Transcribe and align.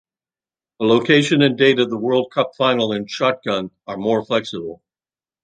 The 0.79 0.87
location 0.87 1.43
and 1.43 1.55
date 1.55 1.77
of 1.77 1.91
the 1.91 1.97
World 1.99 2.31
Cup 2.31 2.55
Final 2.57 2.91
in 2.91 3.05
shotgun 3.05 3.69
are 3.85 3.97
more 3.97 4.25
flexible. 4.25 4.81